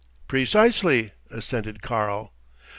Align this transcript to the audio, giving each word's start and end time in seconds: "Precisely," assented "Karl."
"Precisely," 0.27 1.11
assented 1.29 1.83
"Karl." 1.83 2.33